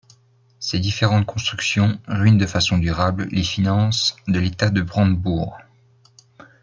Ces 0.57 0.79
différentes 0.79 1.27
constructions 1.27 2.01
ruinent 2.07 2.39
de 2.39 2.47
façon 2.47 2.79
durable 2.79 3.27
les 3.31 3.43
finances 3.43 4.15
de 4.27 4.39
l'État 4.39 4.71
de 4.71 4.81
Brandebourg. 4.81 5.59